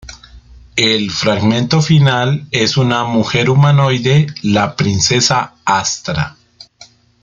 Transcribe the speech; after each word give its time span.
El 0.77 1.11
fragmento 1.11 1.79
final 1.79 2.47
es 2.49 2.75
una 2.75 3.03
mujer 3.03 3.51
humanoide, 3.51 4.25
la 4.41 4.75
princesa 4.75 5.53
Astra. 5.63 6.35